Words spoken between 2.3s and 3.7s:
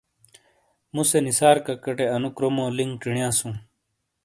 کرومو لِنک چِینیاسُوں۔